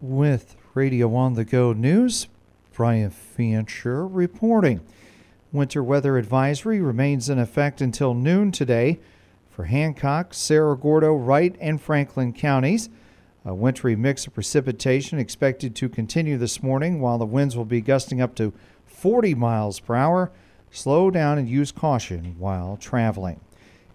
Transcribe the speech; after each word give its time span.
With 0.00 0.56
Radio 0.74 1.14
on 1.14 1.34
the 1.34 1.44
Go 1.44 1.72
News, 1.72 2.26
Brian 2.72 3.10
Fancher 3.10 4.06
reporting. 4.06 4.80
Winter 5.52 5.84
weather 5.84 6.18
advisory 6.18 6.80
remains 6.80 7.28
in 7.28 7.38
effect 7.38 7.80
until 7.80 8.12
noon 8.12 8.50
today 8.50 8.98
for 9.48 9.64
Hancock, 9.64 10.34
Cerro 10.34 10.76
Gordo, 10.76 11.14
Wright, 11.14 11.56
and 11.60 11.80
Franklin 11.80 12.32
counties. 12.32 12.88
A 13.44 13.54
wintry 13.54 13.94
mix 13.94 14.26
of 14.26 14.34
precipitation 14.34 15.18
expected 15.18 15.76
to 15.76 15.88
continue 15.88 16.36
this 16.36 16.62
morning, 16.62 17.00
while 17.00 17.18
the 17.18 17.24
winds 17.24 17.56
will 17.56 17.64
be 17.64 17.80
gusting 17.80 18.20
up 18.20 18.34
to 18.34 18.52
40 18.84 19.34
miles 19.34 19.78
per 19.78 19.94
hour. 19.94 20.32
Slow 20.70 21.10
down 21.10 21.38
and 21.38 21.48
use 21.48 21.70
caution 21.70 22.34
while 22.38 22.76
traveling. 22.76 23.40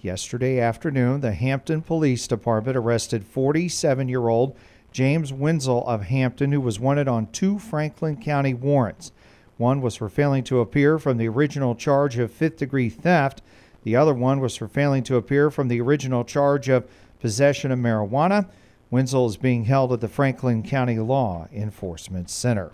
Yesterday 0.00 0.58
afternoon, 0.58 1.20
the 1.20 1.32
Hampton 1.32 1.82
Police 1.82 2.26
Department 2.26 2.76
arrested 2.76 3.24
47 3.24 4.08
year 4.08 4.28
old 4.28 4.56
James 4.92 5.32
Wenzel 5.32 5.86
of 5.86 6.02
Hampton, 6.02 6.52
who 6.52 6.60
was 6.60 6.78
wanted 6.78 7.08
on 7.08 7.26
two 7.32 7.58
Franklin 7.58 8.16
County 8.16 8.54
warrants. 8.54 9.10
One 9.56 9.80
was 9.80 9.96
for 9.96 10.08
failing 10.08 10.44
to 10.44 10.60
appear 10.60 10.98
from 10.98 11.18
the 11.18 11.28
original 11.28 11.74
charge 11.74 12.18
of 12.18 12.30
fifth 12.30 12.58
degree 12.58 12.88
theft. 12.88 13.42
The 13.84 13.96
other 13.96 14.14
one 14.14 14.40
was 14.40 14.56
for 14.56 14.68
failing 14.68 15.02
to 15.04 15.16
appear 15.16 15.50
from 15.50 15.68
the 15.68 15.80
original 15.80 16.24
charge 16.24 16.68
of 16.68 16.88
possession 17.20 17.70
of 17.70 17.78
marijuana. 17.78 18.48
Wenzel 18.90 19.26
is 19.26 19.36
being 19.36 19.64
held 19.64 19.92
at 19.92 20.00
the 20.00 20.08
Franklin 20.08 20.62
County 20.62 20.98
Law 20.98 21.48
Enforcement 21.52 22.28
Center. 22.28 22.72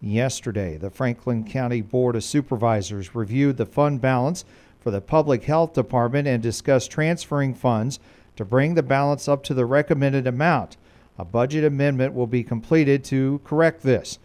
Yesterday, 0.00 0.76
the 0.76 0.90
Franklin 0.90 1.44
County 1.44 1.80
Board 1.80 2.16
of 2.16 2.24
Supervisors 2.24 3.14
reviewed 3.14 3.56
the 3.56 3.66
fund 3.66 4.00
balance 4.00 4.44
for 4.80 4.90
the 4.90 5.00
Public 5.00 5.44
Health 5.44 5.74
Department 5.74 6.26
and 6.26 6.42
discussed 6.42 6.90
transferring 6.90 7.54
funds 7.54 8.00
to 8.36 8.44
bring 8.44 8.74
the 8.74 8.82
balance 8.82 9.28
up 9.28 9.44
to 9.44 9.54
the 9.54 9.66
recommended 9.66 10.26
amount. 10.26 10.76
A 11.18 11.24
budget 11.24 11.64
amendment 11.64 12.14
will 12.14 12.26
be 12.26 12.42
completed 12.42 13.04
to 13.04 13.40
correct 13.44 13.82
this. 13.82 14.18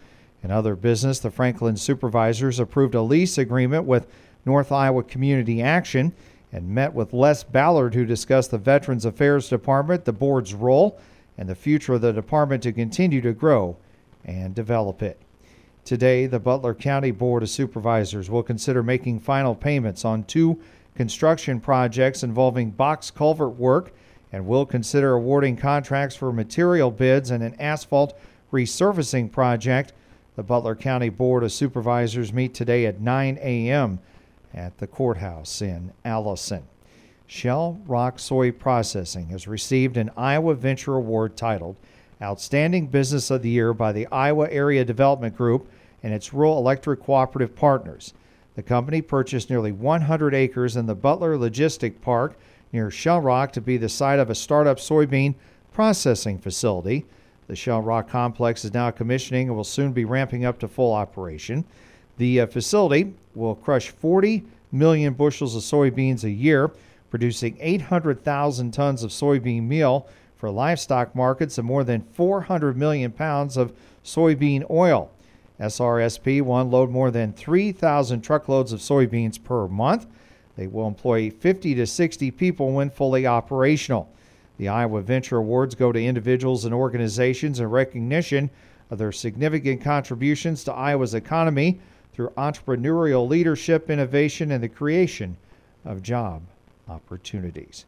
In 0.43 0.51
other 0.51 0.75
business, 0.75 1.19
the 1.19 1.31
Franklin 1.31 1.77
supervisors 1.77 2.59
approved 2.59 2.95
a 2.95 3.01
lease 3.01 3.37
agreement 3.37 3.85
with 3.85 4.07
North 4.45 4.71
Iowa 4.71 5.03
Community 5.03 5.61
Action 5.61 6.13
and 6.53 6.69
met 6.69 6.93
with 6.93 7.13
Les 7.13 7.43
Ballard, 7.43 7.93
who 7.93 8.05
discussed 8.05 8.51
the 8.51 8.57
Veterans 8.57 9.03
Affairs 9.03 9.49
Department, 9.49 10.05
the 10.05 10.13
board's 10.13 10.53
role, 10.53 10.99
and 11.37 11.49
the 11.49 11.55
future 11.55 11.95
of 11.95 12.01
the 12.01 12.13
department 12.13 12.63
to 12.63 12.71
continue 12.71 13.21
to 13.21 13.33
grow 13.33 13.77
and 14.23 14.55
develop 14.55 15.01
it. 15.01 15.19
Today, 15.83 16.25
the 16.25 16.39
Butler 16.39 16.73
County 16.73 17.11
Board 17.11 17.43
of 17.43 17.49
Supervisors 17.49 18.29
will 18.29 18.43
consider 18.43 18.81
making 18.81 19.19
final 19.19 19.55
payments 19.55 20.03
on 20.03 20.23
two 20.23 20.59
construction 20.95 21.59
projects 21.59 22.23
involving 22.23 22.71
box 22.71 23.11
culvert 23.11 23.55
work 23.55 23.93
and 24.31 24.45
will 24.45 24.65
consider 24.65 25.13
awarding 25.13 25.55
contracts 25.55 26.15
for 26.15 26.31
material 26.31 26.91
bids 26.91 27.31
and 27.31 27.43
an 27.43 27.55
asphalt 27.59 28.17
resurfacing 28.51 29.31
project. 29.31 29.93
The 30.35 30.43
Butler 30.43 30.75
County 30.75 31.09
Board 31.09 31.43
of 31.43 31.51
Supervisors 31.51 32.33
meet 32.33 32.53
today 32.53 32.85
at 32.85 33.01
9 33.01 33.39
a.m. 33.41 33.99
at 34.53 34.77
the 34.77 34.87
courthouse 34.87 35.61
in 35.61 35.91
Allison. 36.05 36.63
Shell 37.25 37.79
Rock 37.85 38.19
Soy 38.19 38.51
Processing 38.51 39.29
has 39.29 39.47
received 39.47 39.97
an 39.97 40.11
Iowa 40.15 40.55
Venture 40.55 40.95
Award 40.95 41.35
titled 41.35 41.75
Outstanding 42.21 42.87
Business 42.87 43.29
of 43.29 43.41
the 43.41 43.49
Year 43.49 43.73
by 43.73 43.91
the 43.91 44.07
Iowa 44.07 44.47
Area 44.49 44.85
Development 44.85 45.35
Group 45.35 45.69
and 46.03 46.13
its 46.13 46.33
Rural 46.33 46.57
Electric 46.57 47.01
Cooperative 47.01 47.55
Partners. 47.55 48.13
The 48.55 48.63
company 48.63 49.01
purchased 49.01 49.49
nearly 49.49 49.71
100 49.71 50.33
acres 50.33 50.77
in 50.77 50.85
the 50.85 50.95
Butler 50.95 51.37
Logistic 51.37 52.01
Park 52.01 52.37
near 52.71 52.91
Shell 52.91 53.21
Rock 53.21 53.51
to 53.53 53.61
be 53.61 53.77
the 53.77 53.89
site 53.89 54.19
of 54.19 54.29
a 54.29 54.35
startup 54.35 54.77
soybean 54.77 55.35
processing 55.71 56.37
facility. 56.39 57.05
The 57.47 57.55
Shell 57.55 57.81
Rock 57.81 58.09
complex 58.09 58.65
is 58.65 58.73
now 58.73 58.91
commissioning 58.91 59.47
and 59.47 59.55
will 59.55 59.63
soon 59.63 59.93
be 59.93 60.05
ramping 60.05 60.43
up 60.43 60.59
to 60.59 60.67
full 60.67 60.93
operation. 60.93 61.65
The 62.17 62.41
uh, 62.41 62.47
facility 62.47 63.13
will 63.35 63.55
crush 63.55 63.89
40 63.89 64.43
million 64.71 65.13
bushels 65.13 65.55
of 65.55 65.63
soybeans 65.63 66.23
a 66.23 66.29
year, 66.29 66.71
producing 67.09 67.57
800,000 67.59 68.71
tons 68.71 69.03
of 69.03 69.11
soybean 69.11 69.63
meal 69.63 70.07
for 70.35 70.49
livestock 70.49 71.15
markets 71.15 71.57
and 71.57 71.67
more 71.67 71.83
than 71.83 72.01
400 72.13 72.75
million 72.75 73.11
pounds 73.11 73.57
of 73.57 73.73
soybean 74.03 74.69
oil. 74.69 75.11
SRSP 75.59 76.41
will 76.41 76.59
unload 76.59 76.89
more 76.89 77.09
than 77.09 77.33
3,000 77.33 78.21
truckloads 78.21 78.71
of 78.71 78.79
soybeans 78.79 79.43
per 79.43 79.67
month. 79.67 80.05
They 80.57 80.67
will 80.67 80.87
employ 80.87 81.29
50 81.29 81.75
to 81.75 81.85
60 81.85 82.31
people 82.31 82.73
when 82.73 82.89
fully 82.89 83.27
operational. 83.27 84.11
The 84.57 84.67
Iowa 84.67 85.01
Venture 85.01 85.37
Awards 85.37 85.75
go 85.75 85.91
to 85.91 86.03
individuals 86.03 86.65
and 86.65 86.73
organizations 86.73 87.59
in 87.59 87.69
recognition 87.69 88.49
of 88.89 88.97
their 88.97 89.11
significant 89.11 89.81
contributions 89.81 90.63
to 90.63 90.73
Iowa's 90.73 91.13
economy 91.13 91.79
through 92.11 92.29
entrepreneurial 92.31 93.29
leadership, 93.29 93.91
innovation, 93.91 94.51
and 94.51 94.63
the 94.63 94.69
creation 94.69 95.37
of 95.85 96.01
job 96.01 96.41
opportunities. 96.89 97.85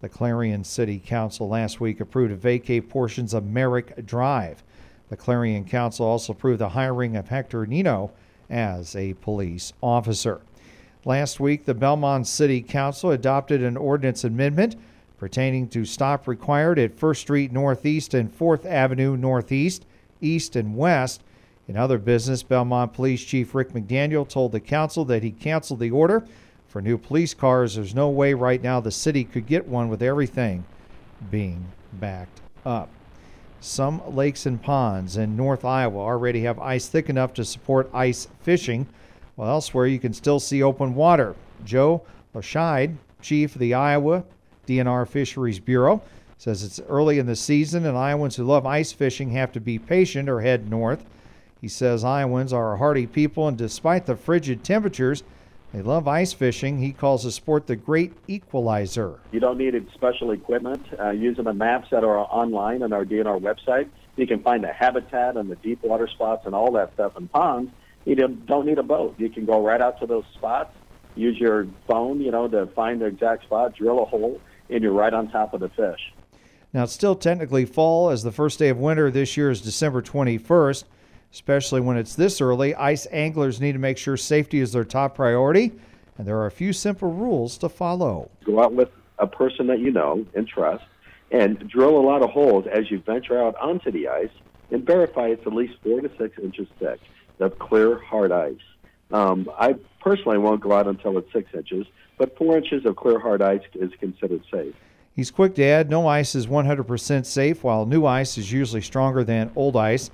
The 0.00 0.08
Clarion 0.08 0.62
City 0.62 1.02
Council 1.04 1.48
last 1.48 1.80
week 1.80 2.00
approved 2.00 2.30
to 2.30 2.36
vacate 2.36 2.88
portions 2.88 3.34
of 3.34 3.44
Merrick 3.44 4.06
Drive. 4.06 4.62
The 5.08 5.16
Clarion 5.16 5.64
Council 5.64 6.06
also 6.06 6.32
approved 6.32 6.60
the 6.60 6.68
hiring 6.68 7.16
of 7.16 7.28
Hector 7.28 7.66
Nino 7.66 8.12
as 8.48 8.94
a 8.94 9.14
police 9.14 9.72
officer. 9.82 10.40
Last 11.04 11.40
week, 11.40 11.64
the 11.64 11.74
Belmond 11.74 12.26
City 12.26 12.62
Council 12.62 13.10
adopted 13.10 13.60
an 13.60 13.76
ordinance 13.76 14.22
amendment 14.22 14.76
pertaining 15.18 15.68
to 15.68 15.84
stop 15.84 16.28
required 16.28 16.78
at 16.78 16.96
1st 16.96 17.16
Street 17.16 17.52
Northeast 17.52 18.14
and 18.14 18.32
4th 18.36 18.64
Avenue 18.64 19.16
Northeast, 19.16 19.84
East, 20.20 20.54
and 20.54 20.76
West. 20.76 21.22
In 21.66 21.76
other 21.76 21.98
business, 21.98 22.44
Belmond 22.44 22.92
Police 22.92 23.24
Chief 23.24 23.52
Rick 23.52 23.70
McDaniel 23.70 24.28
told 24.28 24.52
the 24.52 24.60
council 24.60 25.04
that 25.06 25.24
he 25.24 25.32
canceled 25.32 25.80
the 25.80 25.90
order 25.90 26.24
for 26.68 26.80
new 26.80 26.96
police 26.96 27.34
cars. 27.34 27.74
There's 27.74 27.94
no 27.94 28.08
way 28.08 28.32
right 28.32 28.62
now 28.62 28.78
the 28.78 28.92
city 28.92 29.24
could 29.24 29.46
get 29.46 29.66
one 29.66 29.88
with 29.88 30.02
everything 30.02 30.64
being 31.30 31.66
backed 31.94 32.40
up. 32.64 32.88
Some 33.60 34.02
lakes 34.14 34.46
and 34.46 34.62
ponds 34.62 35.16
in 35.16 35.36
North 35.36 35.64
Iowa 35.64 35.98
already 35.98 36.42
have 36.42 36.58
ice 36.60 36.86
thick 36.88 37.08
enough 37.08 37.34
to 37.34 37.44
support 37.44 37.90
ice 37.92 38.28
fishing, 38.42 38.86
while 39.36 39.50
elsewhere 39.50 39.86
you 39.86 39.98
can 39.98 40.12
still 40.12 40.40
see 40.40 40.62
open 40.62 40.94
water. 40.94 41.34
Joe 41.64 42.02
Larscheid, 42.34 42.96
chief 43.20 43.54
of 43.54 43.60
the 43.60 43.74
Iowa 43.74 44.24
DNR 44.66 45.06
Fisheries 45.08 45.60
Bureau, 45.60 46.02
says 46.38 46.64
it's 46.64 46.80
early 46.88 47.18
in 47.18 47.26
the 47.26 47.36
season 47.36 47.86
and 47.86 47.96
Iowans 47.96 48.36
who 48.36 48.44
love 48.44 48.66
ice 48.66 48.92
fishing 48.92 49.30
have 49.30 49.52
to 49.52 49.60
be 49.60 49.78
patient 49.78 50.28
or 50.28 50.40
head 50.40 50.68
north. 50.68 51.04
He 51.60 51.68
says 51.68 52.02
Iowans 52.04 52.52
are 52.52 52.74
a 52.74 52.78
hardy 52.78 53.06
people 53.06 53.46
and 53.46 53.56
despite 53.56 54.06
the 54.06 54.16
frigid 54.16 54.64
temperatures, 54.64 55.22
they 55.72 55.80
love 55.80 56.06
ice 56.06 56.32
fishing. 56.34 56.78
He 56.78 56.92
calls 56.92 57.24
the 57.24 57.30
sport 57.30 57.66
the 57.66 57.76
great 57.76 58.12
equalizer. 58.28 59.20
You 59.30 59.40
don't 59.40 59.56
need 59.56 59.74
special 59.94 60.32
equipment. 60.32 60.84
Uh, 61.00 61.10
using 61.10 61.44
the 61.44 61.54
maps 61.54 61.88
that 61.90 62.04
are 62.04 62.18
online 62.18 62.82
on 62.82 62.92
our 62.92 63.06
DNR 63.06 63.40
website, 63.40 63.88
you 64.16 64.26
can 64.26 64.42
find 64.42 64.62
the 64.62 64.72
habitat 64.72 65.36
and 65.36 65.50
the 65.50 65.56
deep 65.56 65.82
water 65.82 66.08
spots 66.08 66.44
and 66.44 66.54
all 66.54 66.72
that 66.72 66.92
stuff 66.92 67.16
in 67.16 67.28
ponds. 67.28 67.70
You 68.04 68.16
don't 68.16 68.66
need 68.66 68.78
a 68.78 68.82
boat. 68.82 69.14
You 69.18 69.28
can 69.28 69.44
go 69.44 69.64
right 69.64 69.80
out 69.80 70.00
to 70.00 70.06
those 70.06 70.24
spots, 70.34 70.74
use 71.14 71.38
your 71.38 71.66
phone, 71.86 72.20
you 72.20 72.30
know, 72.30 72.48
to 72.48 72.66
find 72.68 73.00
the 73.00 73.06
exact 73.06 73.44
spot, 73.44 73.76
drill 73.76 74.02
a 74.02 74.04
hole, 74.04 74.40
and 74.70 74.82
you're 74.82 74.92
right 74.92 75.12
on 75.12 75.30
top 75.30 75.54
of 75.54 75.60
the 75.60 75.68
fish. 75.68 76.12
Now, 76.72 76.84
it's 76.84 76.92
still 76.92 77.14
technically 77.14 77.64
fall 77.66 78.10
as 78.10 78.22
the 78.22 78.32
first 78.32 78.58
day 78.58 78.70
of 78.70 78.78
winter 78.78 79.10
this 79.10 79.36
year 79.36 79.50
is 79.50 79.60
December 79.60 80.02
21st 80.02 80.84
especially 81.32 81.80
when 81.80 81.96
it's 81.96 82.14
this 82.14 82.40
early. 82.40 82.74
Ice 82.74 83.06
anglers 83.10 83.60
need 83.60 83.72
to 83.72 83.78
make 83.78 83.98
sure 83.98 84.16
safety 84.16 84.60
is 84.60 84.72
their 84.72 84.84
top 84.84 85.14
priority, 85.14 85.72
and 86.18 86.26
there 86.26 86.38
are 86.38 86.46
a 86.46 86.50
few 86.50 86.72
simple 86.72 87.10
rules 87.10 87.56
to 87.58 87.68
follow. 87.68 88.30
Go 88.44 88.62
out 88.62 88.74
with 88.74 88.90
a 89.18 89.26
person 89.26 89.66
that 89.68 89.80
you 89.80 89.90
know 89.90 90.24
and 90.34 90.46
trust 90.46 90.84
and 91.30 91.58
drill 91.68 91.96
a 91.96 92.04
lot 92.04 92.22
of 92.22 92.30
holes 92.30 92.66
as 92.70 92.90
you 92.90 93.00
venture 93.00 93.40
out 93.40 93.56
onto 93.56 93.90
the 93.90 94.08
ice 94.08 94.30
and 94.70 94.84
verify 94.84 95.28
it's 95.28 95.46
at 95.46 95.52
least 95.52 95.74
four 95.82 96.00
to 96.00 96.10
six 96.18 96.38
inches 96.38 96.66
thick 96.78 97.00
of 97.42 97.58
clear, 97.58 97.98
hard 97.98 98.32
ice. 98.32 98.54
Um, 99.12 99.50
I 99.58 99.74
personally 100.00 100.38
won't 100.38 100.60
go 100.60 100.72
out 100.72 100.86
until 100.86 101.18
it's 101.18 101.32
six 101.32 101.52
inches, 101.54 101.86
but 102.18 102.36
four 102.36 102.56
inches 102.56 102.86
of 102.86 102.96
clear, 102.96 103.18
hard 103.18 103.42
ice 103.42 103.62
is 103.74 103.90
considered 104.00 104.42
safe. 104.50 104.74
He's 105.14 105.30
quick 105.30 105.54
to 105.56 105.64
add 105.64 105.90
no 105.90 106.06
ice 106.06 106.34
is 106.34 106.46
100% 106.46 107.26
safe, 107.26 107.62
while 107.62 107.84
new 107.84 108.06
ice 108.06 108.38
is 108.38 108.50
usually 108.50 108.80
stronger 108.80 109.22
than 109.24 109.52
old 109.54 109.76
ice. 109.76 110.10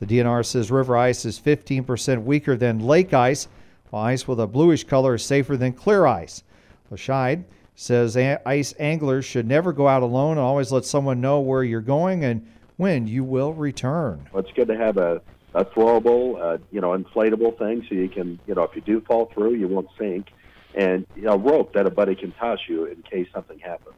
The 0.00 0.06
DNR 0.06 0.44
says 0.44 0.70
river 0.70 0.96
ice 0.96 1.24
is 1.24 1.40
15% 1.40 2.24
weaker 2.24 2.56
than 2.56 2.80
lake 2.80 3.14
ice, 3.14 3.48
while 3.90 4.04
ice 4.04 4.28
with 4.28 4.40
a 4.40 4.46
bluish 4.46 4.84
color 4.84 5.14
is 5.14 5.24
safer 5.24 5.56
than 5.56 5.72
clear 5.72 6.06
ice. 6.06 6.42
Larscheid 6.90 7.44
says 7.74 8.16
ice 8.16 8.74
anglers 8.78 9.24
should 9.24 9.46
never 9.46 9.72
go 9.72 9.88
out 9.88 10.02
alone 10.02 10.32
and 10.32 10.40
always 10.40 10.70
let 10.70 10.84
someone 10.84 11.20
know 11.20 11.40
where 11.40 11.64
you're 11.64 11.80
going 11.80 12.24
and 12.24 12.46
when 12.76 13.06
you 13.06 13.24
will 13.24 13.54
return. 13.54 14.28
Well, 14.32 14.42
it's 14.42 14.52
good 14.52 14.68
to 14.68 14.76
have 14.76 14.98
a, 14.98 15.22
a 15.54 15.64
throwable, 15.64 16.40
uh, 16.40 16.58
you 16.70 16.80
know, 16.80 16.96
inflatable 16.96 17.58
thing 17.58 17.84
so 17.88 17.94
you 17.94 18.08
can, 18.08 18.38
you 18.46 18.54
know, 18.54 18.62
if 18.62 18.74
you 18.74 18.82
do 18.82 19.00
fall 19.02 19.30
through, 19.34 19.54
you 19.54 19.68
won't 19.68 19.88
sink, 19.98 20.28
and 20.74 21.06
you 21.14 21.22
know, 21.22 21.32
a 21.32 21.38
rope 21.38 21.74
that 21.74 21.86
a 21.86 21.90
buddy 21.90 22.14
can 22.14 22.32
toss 22.32 22.58
you 22.68 22.86
in 22.86 23.02
case 23.02 23.28
something 23.32 23.58
happens. 23.58 23.94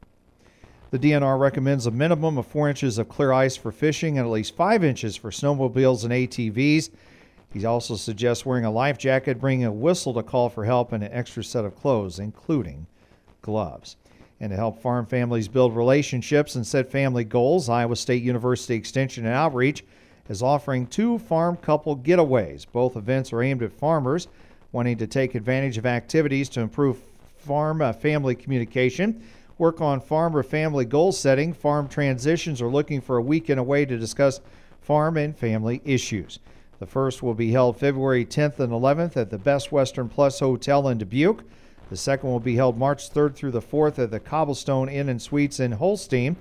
The 0.90 0.98
DNR 0.98 1.38
recommends 1.38 1.86
a 1.86 1.90
minimum 1.90 2.38
of 2.38 2.46
four 2.46 2.68
inches 2.68 2.98
of 2.98 3.08
clear 3.08 3.32
ice 3.32 3.56
for 3.56 3.72
fishing 3.72 4.18
and 4.18 4.26
at 4.26 4.30
least 4.30 4.54
five 4.54 4.84
inches 4.84 5.16
for 5.16 5.30
snowmobiles 5.30 6.04
and 6.04 6.12
ATVs. 6.12 6.90
He 7.52 7.64
also 7.64 7.94
suggests 7.96 8.44
wearing 8.44 8.64
a 8.64 8.70
life 8.70 8.98
jacket, 8.98 9.40
bringing 9.40 9.64
a 9.64 9.72
whistle 9.72 10.14
to 10.14 10.22
call 10.22 10.48
for 10.48 10.64
help, 10.64 10.92
and 10.92 11.04
an 11.04 11.12
extra 11.12 11.42
set 11.42 11.64
of 11.64 11.76
clothes, 11.76 12.18
including 12.18 12.86
gloves. 13.42 13.96
And 14.40 14.50
to 14.50 14.56
help 14.56 14.82
farm 14.82 15.06
families 15.06 15.46
build 15.46 15.76
relationships 15.76 16.56
and 16.56 16.66
set 16.66 16.90
family 16.90 17.22
goals, 17.22 17.68
Iowa 17.68 17.94
State 17.94 18.22
University 18.24 18.74
Extension 18.74 19.24
and 19.24 19.34
Outreach 19.34 19.84
is 20.28 20.42
offering 20.42 20.86
two 20.86 21.18
farm 21.18 21.56
couple 21.56 21.96
getaways. 21.96 22.66
Both 22.70 22.96
events 22.96 23.32
are 23.32 23.42
aimed 23.42 23.62
at 23.62 23.72
farmers 23.72 24.28
wanting 24.72 24.98
to 24.98 25.06
take 25.06 25.34
advantage 25.34 25.78
of 25.78 25.86
activities 25.86 26.48
to 26.50 26.60
improve 26.60 26.98
farm 27.38 27.80
uh, 27.80 27.92
family 27.92 28.34
communication 28.34 29.22
work 29.58 29.80
on 29.80 30.00
farm 30.00 30.36
or 30.36 30.42
family 30.42 30.84
goal 30.84 31.12
setting, 31.12 31.52
farm 31.52 31.88
transitions, 31.88 32.60
or 32.60 32.70
looking 32.70 33.00
for 33.00 33.16
a 33.16 33.22
weekend 33.22 33.60
away 33.60 33.84
to 33.84 33.98
discuss 33.98 34.40
farm 34.80 35.16
and 35.16 35.36
family 35.36 35.80
issues. 35.84 36.38
The 36.80 36.86
first 36.86 37.22
will 37.22 37.34
be 37.34 37.52
held 37.52 37.78
February 37.78 38.26
10th 38.26 38.58
and 38.58 38.72
11th 38.72 39.16
at 39.16 39.30
the 39.30 39.38
Best 39.38 39.72
Western 39.72 40.08
Plus 40.08 40.40
Hotel 40.40 40.88
in 40.88 40.98
Dubuque. 40.98 41.44
The 41.88 41.96
second 41.96 42.30
will 42.30 42.40
be 42.40 42.56
held 42.56 42.76
March 42.76 43.10
3rd 43.10 43.34
through 43.34 43.52
the 43.52 43.62
4th 43.62 43.98
at 43.98 44.10
the 44.10 44.20
Cobblestone 44.20 44.88
Inn 44.88 45.08
and 45.08 45.22
Suites 45.22 45.60
in 45.60 45.72
Holstein. 45.72 46.36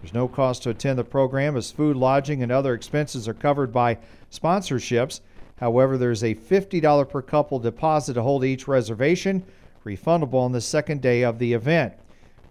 There's 0.00 0.14
no 0.14 0.28
cost 0.28 0.62
to 0.62 0.70
attend 0.70 0.98
the 0.98 1.04
program 1.04 1.56
as 1.56 1.72
food, 1.72 1.96
lodging, 1.96 2.42
and 2.42 2.52
other 2.52 2.74
expenses 2.74 3.26
are 3.26 3.34
covered 3.34 3.72
by 3.72 3.98
sponsorships. 4.30 5.20
However, 5.56 5.98
there's 5.98 6.22
a 6.22 6.34
$50 6.34 7.08
per 7.08 7.22
couple 7.22 7.58
deposit 7.58 8.14
to 8.14 8.22
hold 8.22 8.44
each 8.44 8.68
reservation, 8.68 9.44
refundable 9.84 10.34
on 10.34 10.52
the 10.52 10.60
second 10.60 11.02
day 11.02 11.22
of 11.22 11.38
the 11.38 11.52
event. 11.52 11.94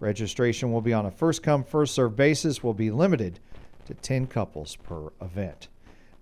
Registration 0.00 0.72
will 0.72 0.82
be 0.82 0.92
on 0.92 1.06
a 1.06 1.10
first 1.10 1.42
come, 1.42 1.64
first 1.64 1.94
served 1.94 2.16
basis, 2.16 2.62
will 2.62 2.74
be 2.74 2.90
limited 2.90 3.40
to 3.86 3.94
10 3.94 4.26
couples 4.26 4.76
per 4.76 5.08
event. 5.22 5.68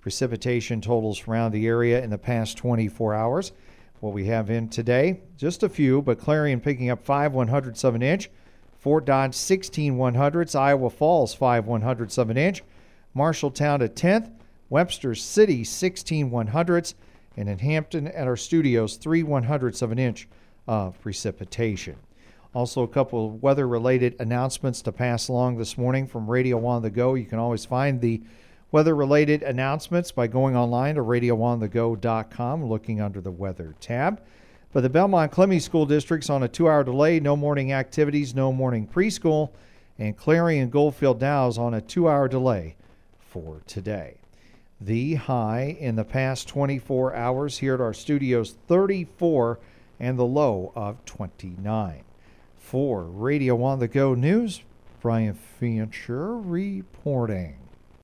Precipitation 0.01 0.81
totals 0.81 1.27
around 1.27 1.51
the 1.51 1.67
area 1.67 2.03
in 2.03 2.11
the 2.11 2.19
past 2.19 2.57
24 2.57 3.15
hours. 3.15 3.53
What 3.99 4.13
we 4.13 4.27
have 4.27 4.51
in 4.51 4.69
today, 4.69 5.21
just 5.37 5.65
a 5.65 5.69
few, 5.69 6.01
but 6.01 6.21
Clarion 6.21 6.61
picking 6.61 6.91
up 6.91 7.05
5 7.05 7.33
100ths 7.33 7.83
of 7.83 7.97
an 7.97 8.03
inch. 8.03 8.31
Fort 8.87 9.05
Dodge 9.05 9.35
16 9.35 9.97
100ths. 9.97 10.55
Iowa 10.55 10.91
Falls 10.91 11.35
5 11.35 11.65
100ths 11.65 12.19
of 12.19 12.31
an 12.31 12.37
inch. 12.37 12.63
Marshalltown 13.17 13.83
at 13.83 13.97
10th. 13.97 14.31
Webster 14.71 15.13
City 15.17 15.65
16 15.65 16.31
100ths. 16.31 16.95
And 17.37 17.49
in 17.49 17.59
Hampton 17.59 18.07
at 18.07 18.29
our 18.29 18.37
studios, 18.37 18.95
3 18.95 19.25
100ths 19.25 19.83
of 19.83 19.91
an 19.91 19.99
inch 19.99 20.29
of 20.69 21.01
precipitation. 21.01 21.97
Also, 22.55 22.85
a 22.85 22.89
couple 22.89 23.27
of 23.27 23.43
weather 23.43 23.67
related 23.67 24.15
announcements 24.21 24.81
to 24.83 24.93
pass 24.93 25.27
along 25.27 25.59
this 25.59 25.77
morning 25.77 26.07
from 26.07 26.31
Radio 26.31 26.65
on 26.65 26.83
the 26.83 26.89
Go. 26.89 27.15
You 27.15 27.27
can 27.27 27.41
always 27.41 27.65
find 27.65 28.01
the 28.01 28.23
weather 28.71 28.95
related 28.95 29.43
announcements 29.43 30.13
by 30.13 30.29
going 30.29 30.55
online 30.55 30.95
to 30.95 31.03
radioonthego.com, 31.03 32.65
looking 32.65 33.01
under 33.01 33.21
the 33.21 33.33
weather 33.33 33.75
tab. 33.81 34.23
But 34.77 34.83
the 34.83 34.91
Belmond 34.91 35.31
Klemme 35.31 35.59
School 35.63 35.87
District's 35.87 36.29
on 36.29 36.43
a 36.43 36.49
two 36.49 36.69
hour 36.69 36.85
delay, 36.85 37.19
no 37.19 37.35
morning 37.35 37.73
activities, 37.73 38.35
no 38.35 38.53
morning 38.53 38.87
preschool, 38.87 39.49
and 39.99 40.15
Clarion 40.15 40.69
Goldfield 40.69 41.19
Dow's 41.19 41.57
on 41.57 41.73
a 41.73 41.81
two 41.81 42.11
hour 42.11 42.29
delay 42.29 42.77
for 43.19 43.63
today. 43.67 44.19
The 44.79 45.15
high 45.15 45.79
in 45.81 45.97
the 45.97 46.05
past 46.05 46.47
24 46.49 47.15
hours 47.15 47.57
here 47.57 47.73
at 47.73 47.81
our 47.81 47.95
studios 47.95 48.55
34 48.69 49.59
and 49.99 50.19
the 50.19 50.27
low 50.27 50.73
of 50.77 51.03
29. 51.07 52.05
For 52.59 53.05
Radio 53.05 53.63
on 53.63 53.79
the 53.79 53.89
Go 53.89 54.13
News, 54.13 54.61
Brian 55.01 55.33
Fancher 55.33 56.37
reporting. 56.37 57.66